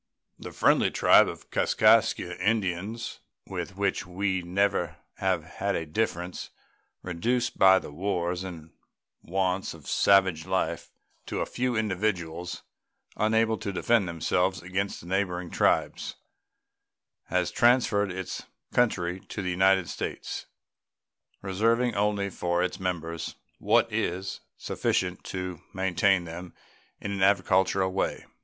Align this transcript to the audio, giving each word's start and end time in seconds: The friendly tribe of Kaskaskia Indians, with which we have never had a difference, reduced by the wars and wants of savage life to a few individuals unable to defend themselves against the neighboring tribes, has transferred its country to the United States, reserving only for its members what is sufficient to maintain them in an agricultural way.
The 0.39 0.51
friendly 0.51 0.89
tribe 0.89 1.27
of 1.27 1.51
Kaskaskia 1.51 2.35
Indians, 2.39 3.19
with 3.45 3.77
which 3.77 4.03
we 4.07 4.37
have 4.39 4.47
never 4.47 4.97
had 5.17 5.75
a 5.75 5.85
difference, 5.85 6.49
reduced 7.03 7.59
by 7.59 7.77
the 7.77 7.91
wars 7.91 8.43
and 8.43 8.71
wants 9.21 9.75
of 9.75 9.85
savage 9.85 10.47
life 10.47 10.89
to 11.27 11.41
a 11.41 11.45
few 11.45 11.75
individuals 11.75 12.63
unable 13.15 13.59
to 13.59 13.71
defend 13.71 14.07
themselves 14.09 14.63
against 14.63 15.01
the 15.01 15.05
neighboring 15.05 15.51
tribes, 15.51 16.15
has 17.25 17.51
transferred 17.51 18.11
its 18.11 18.47
country 18.73 19.19
to 19.19 19.43
the 19.43 19.51
United 19.51 19.87
States, 19.87 20.47
reserving 21.43 21.93
only 21.93 22.31
for 22.31 22.63
its 22.63 22.79
members 22.79 23.35
what 23.59 23.93
is 23.93 24.39
sufficient 24.57 25.23
to 25.25 25.61
maintain 25.75 26.23
them 26.23 26.55
in 26.99 27.11
an 27.11 27.21
agricultural 27.21 27.91
way. 27.93 28.25